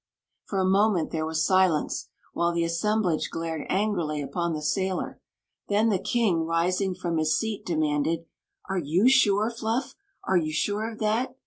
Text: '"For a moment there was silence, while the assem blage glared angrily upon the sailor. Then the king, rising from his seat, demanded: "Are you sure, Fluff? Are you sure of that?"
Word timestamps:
'"For 0.49 0.57
a 0.57 0.65
moment 0.65 1.11
there 1.11 1.27
was 1.27 1.45
silence, 1.45 2.07
while 2.33 2.51
the 2.55 2.63
assem 2.63 3.03
blage 3.03 3.29
glared 3.29 3.67
angrily 3.69 4.19
upon 4.19 4.53
the 4.53 4.61
sailor. 4.63 5.21
Then 5.67 5.89
the 5.89 5.99
king, 5.99 6.43
rising 6.43 6.95
from 6.95 7.17
his 7.17 7.37
seat, 7.37 7.67
demanded: 7.67 8.25
"Are 8.67 8.79
you 8.79 9.07
sure, 9.07 9.51
Fluff? 9.51 9.93
Are 10.23 10.37
you 10.37 10.51
sure 10.53 10.89
of 10.91 10.97
that?" 11.01 11.35